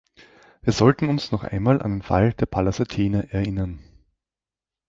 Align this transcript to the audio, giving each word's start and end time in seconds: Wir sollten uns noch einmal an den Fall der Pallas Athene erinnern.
Wir 0.63 0.73
sollten 0.73 1.09
uns 1.09 1.31
noch 1.31 1.43
einmal 1.43 1.79
an 1.79 1.91
den 1.91 2.01
Fall 2.01 2.33
der 2.33 2.47
Pallas 2.47 2.81
Athene 2.81 3.31
erinnern. 3.31 3.83